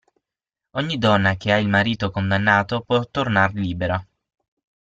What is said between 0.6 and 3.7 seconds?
Ogni donna che ha il marito condannato può tornar